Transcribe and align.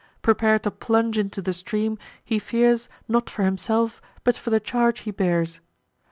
Prepar'd 0.23 0.63
to 0.63 0.71
plunge 0.71 1.19
into 1.19 1.43
the 1.43 1.53
stream, 1.53 1.99
he 2.25 2.39
fears, 2.39 2.89
Not 3.07 3.29
for 3.29 3.43
himself, 3.43 4.01
but 4.23 4.35
for 4.35 4.49
the 4.49 4.59
charge 4.59 5.01
he 5.01 5.11
bears. 5.11 5.61